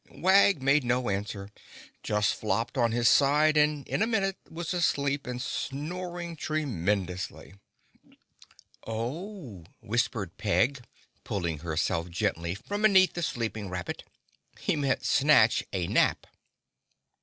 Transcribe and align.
Wag 0.09 0.63
made 0.63 0.83
no 0.83 1.09
answer—just 1.11 2.33
flopped 2.33 2.75
on 2.75 2.91
his 2.91 3.07
side 3.07 3.55
and 3.55 3.87
in 3.87 4.01
a 4.01 4.07
minute 4.07 4.35
was 4.49 4.73
asleep 4.73 5.27
and 5.27 5.39
snoring 5.39 6.35
tremendously. 6.35 7.53
"Oh!" 8.87 9.63
whispered 9.79 10.37
Peg, 10.37 10.83
pulling 11.23 11.59
herself 11.59 12.09
gently 12.09 12.55
from 12.55 12.81
beneath 12.81 13.13
the 13.13 13.21
sleeping 13.21 13.69
rabbit. 13.69 14.03
"He 14.59 14.75
meant 14.75 15.05
snatch 15.05 15.63
a 15.71 15.85
nap." 15.85 16.25